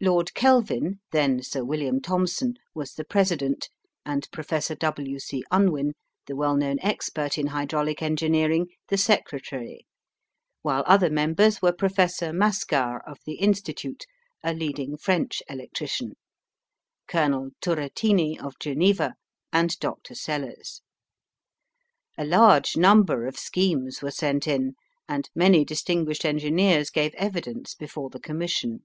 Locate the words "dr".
19.78-20.16